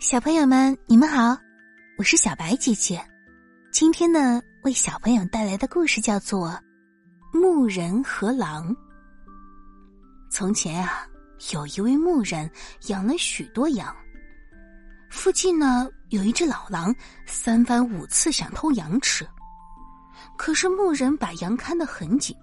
[0.00, 1.36] 小朋友们，你们好，
[1.98, 2.98] 我是小白姐姐。
[3.70, 6.48] 今天呢，为小朋友带来的故事叫做
[7.38, 8.74] 《牧人和狼》。
[10.30, 11.06] 从前啊，
[11.52, 12.50] 有一位牧人
[12.86, 13.94] 养了许多羊。
[15.10, 16.94] 附近呢，有一只老狼，
[17.26, 19.28] 三番五次想偷羊吃，
[20.38, 22.34] 可是牧人把羊看得很紧，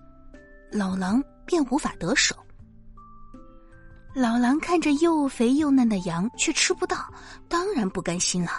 [0.72, 2.36] 老狼便无法得手。
[4.18, 7.08] 老狼看着又肥又嫩的羊，却吃不到，
[7.48, 8.50] 当然不甘心了。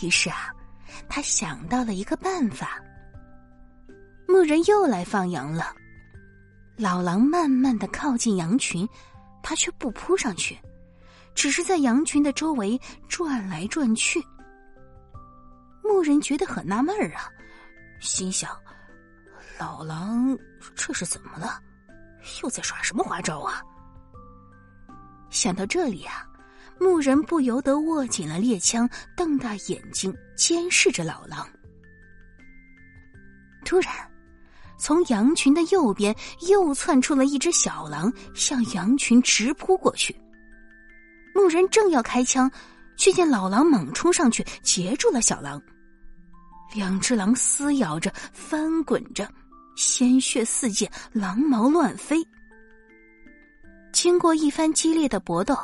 [0.00, 0.54] 于是啊，
[1.08, 2.80] 他想到了一个办法。
[4.28, 5.74] 牧人又来放羊了，
[6.76, 8.88] 老狼慢慢的靠近羊群，
[9.42, 10.56] 他却不扑上去，
[11.34, 14.24] 只是在羊群的周围转来转去。
[15.82, 17.28] 牧人觉得很纳闷儿啊，
[17.98, 18.56] 心想：
[19.58, 20.38] 老狼
[20.76, 21.60] 这是怎么了？
[22.40, 23.60] 又在耍什么花招啊？
[25.32, 26.24] 想到这里啊，
[26.78, 31.48] 牧人不由得握紧了猎枪，瞪大眼睛监视着老狼。
[33.64, 33.92] 突然，
[34.78, 36.14] 从羊群的右边
[36.48, 40.14] 又窜出了一只小狼，向羊群直扑过去。
[41.34, 42.50] 牧人正要开枪，
[42.96, 45.60] 却见老狼猛冲上去截住了小狼。
[46.74, 49.26] 两只狼撕咬着，翻滚着，
[49.76, 52.22] 鲜血四溅，狼毛乱飞。
[54.02, 55.56] 经过一番激烈的搏斗，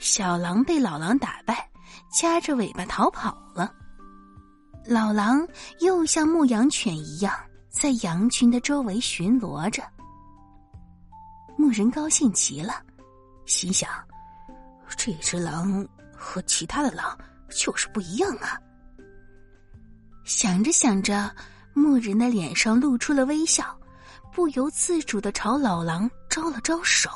[0.00, 1.70] 小狼被老狼打败，
[2.10, 3.72] 夹着尾巴逃跑了。
[4.84, 5.46] 老狼
[5.78, 7.32] 又像牧羊犬一样，
[7.70, 9.80] 在羊群的周围巡逻着。
[11.56, 12.82] 牧人高兴极了，
[13.46, 13.88] 心想：
[14.96, 17.16] 这只狼和其他的狼
[17.48, 18.58] 就是不一样啊。
[20.24, 21.32] 想着想着，
[21.74, 23.64] 牧人的脸上露出了微笑，
[24.32, 27.08] 不由自主的朝老狼招了招手。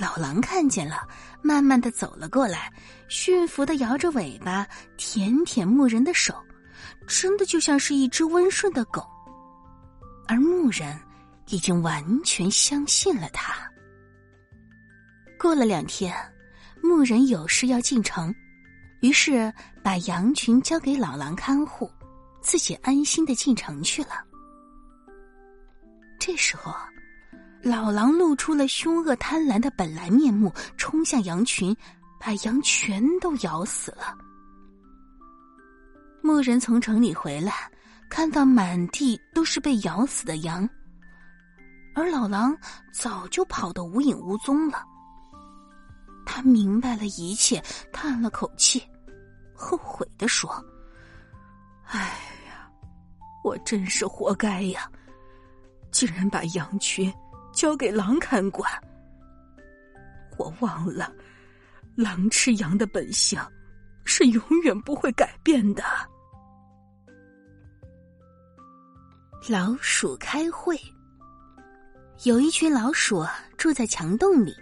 [0.00, 1.06] 老狼看见了，
[1.42, 2.72] 慢慢的走了过来，
[3.08, 6.34] 驯服的摇着尾巴，舔舔牧人的手，
[7.06, 9.06] 真的就像是一只温顺的狗。
[10.26, 10.98] 而牧人
[11.48, 13.52] 已经完全相信了他。
[15.38, 16.16] 过了两天，
[16.82, 18.34] 牧人有事要进城，
[19.02, 19.52] 于是
[19.82, 21.90] 把羊群交给老狼看护，
[22.40, 24.24] 自己安心的进城去了。
[26.18, 26.74] 这时候。
[27.62, 31.76] 老狼露出了凶恶贪婪的本来面目，冲向羊群，
[32.18, 34.16] 把羊全都咬死了。
[36.22, 37.70] 牧人从城里回来，
[38.08, 40.68] 看到满地都是被咬死的羊，
[41.94, 42.56] 而老狼
[42.92, 44.82] 早就跑得无影无踪了。
[46.24, 47.62] 他明白了一切，
[47.92, 48.82] 叹了口气，
[49.54, 50.50] 后悔的说
[51.88, 52.00] ：“哎
[52.46, 52.70] 呀，
[53.44, 54.90] 我真是活该呀，
[55.90, 57.12] 竟然把羊群……”
[57.52, 58.70] 交给狼看管，
[60.38, 61.12] 我忘了，
[61.94, 63.38] 狼吃羊的本性
[64.04, 65.82] 是永远不会改变的。
[69.48, 70.78] 老鼠开会，
[72.24, 74.54] 有一群老鼠住在墙洞里，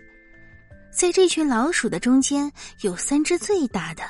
[0.93, 2.50] 在这群老鼠的中间
[2.82, 4.03] 有三只最大的，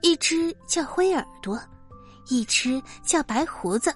[0.00, 1.60] 一只叫灰耳朵，
[2.28, 3.92] 一只叫白胡子，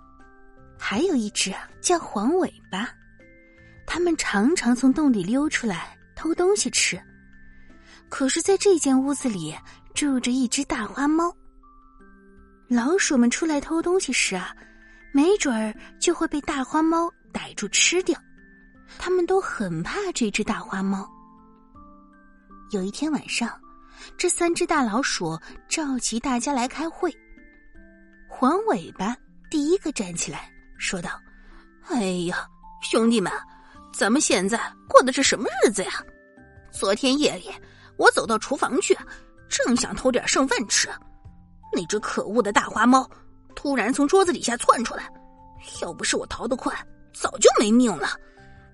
[0.78, 2.88] 还有一只叫黄尾巴。
[3.94, 6.98] 他们常常从洞里溜出来偷东西吃，
[8.08, 9.54] 可是，在这间屋子里
[9.92, 11.30] 住着一只大花猫。
[12.68, 14.56] 老鼠们出来偷东西时啊，
[15.12, 18.18] 没准儿就会被大花猫逮住吃掉，
[18.98, 21.06] 他们都很怕这只大花猫。
[22.70, 23.60] 有一天晚上，
[24.16, 25.38] 这三只大老鼠
[25.68, 27.14] 召集大家来开会。
[28.26, 29.14] 黄尾巴
[29.50, 31.20] 第一个站起来说道
[31.92, 32.48] ：“哎呀，
[32.90, 33.30] 兄弟们！”
[33.92, 34.58] 咱们现在
[34.88, 36.02] 过的是什么日子呀？
[36.72, 37.50] 昨天夜里，
[37.96, 38.96] 我走到厨房去，
[39.48, 40.88] 正想偷点剩饭吃，
[41.72, 43.08] 那只可恶的大花猫
[43.54, 45.08] 突然从桌子底下窜出来，
[45.82, 46.74] 要不是我逃得快，
[47.12, 48.08] 早就没命了。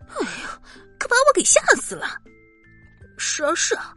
[0.09, 0.61] 哎呀，
[0.99, 2.07] 可把我给吓死了！
[3.19, 3.95] 是啊是啊，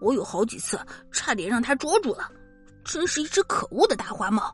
[0.00, 0.80] 我有好几次
[1.12, 2.30] 差点让它捉住了，
[2.82, 4.50] 真是一只可恶的大花猫。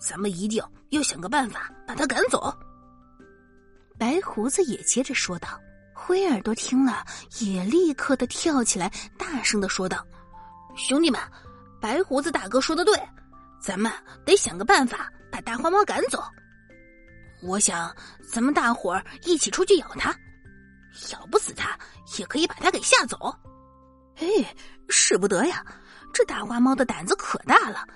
[0.00, 2.52] 咱们一定要想个办法把它赶走。
[4.02, 5.60] 白胡子也接着说道
[5.94, 7.06] ：“灰耳朵听了，
[7.38, 10.04] 也立刻的跳起来，大声的说道
[10.74, 11.20] ：‘兄弟们，
[11.80, 13.00] 白胡子大哥说的对，
[13.60, 13.92] 咱们
[14.24, 16.20] 得想个办法把大花猫赶走。
[17.44, 17.94] 我想，
[18.28, 20.10] 咱们大伙儿一起出去咬它，
[21.12, 21.78] 咬不死它，
[22.18, 23.16] 也可以把它给吓走。’
[24.18, 24.26] 哎，
[24.88, 25.64] 使不得呀，
[26.12, 27.86] 这大花猫的胆子可大了，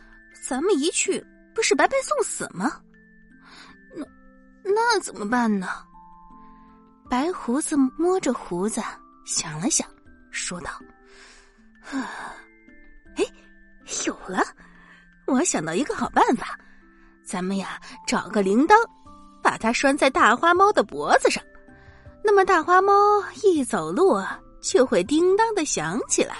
[0.48, 1.20] 咱们一去，
[1.52, 2.80] 不是白白送死吗？
[3.96, 4.06] 那
[4.62, 5.66] 那怎么办呢？”
[7.08, 8.82] 白胡子摸着胡子
[9.24, 9.86] 想了想，
[10.30, 10.70] 说道
[11.90, 12.34] ：“啊
[13.16, 13.24] 哎，
[14.06, 14.42] 有了！
[15.26, 16.58] 我想到一个好办法，
[17.24, 18.74] 咱们呀找个铃铛，
[19.42, 21.42] 把它拴在大花猫的脖子上，
[22.24, 22.92] 那么大花猫
[23.42, 24.20] 一走路
[24.60, 26.36] 就会叮当的响起来，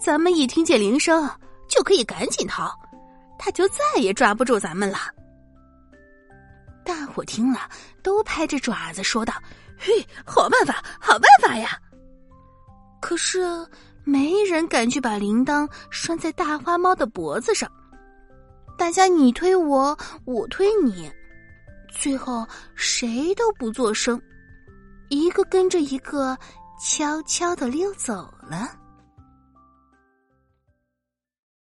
[0.00, 1.28] 咱们一听见铃声
[1.68, 2.70] 就可以赶紧逃，
[3.38, 4.98] 它就再也抓不住咱们了。
[6.88, 7.68] 大伙听了
[8.02, 9.34] 都拍着爪子说道
[9.78, 9.92] ：“嘿，
[10.24, 11.78] 好办法，好办法呀！”
[13.00, 13.44] 可是。
[14.04, 17.70] 没人敢去把铃铛拴在大花猫的脖子上，
[18.78, 19.94] 大家你推我，
[20.24, 21.12] 我推你，
[21.90, 24.18] 最后谁都不作声，
[25.10, 26.34] 一个跟着一个，
[26.80, 28.70] 悄悄的溜走了。